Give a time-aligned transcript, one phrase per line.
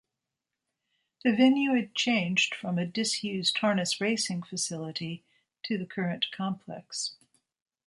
[1.23, 5.23] The venue had changed from a disused Harness Racing facility
[5.65, 7.13] to the current complex.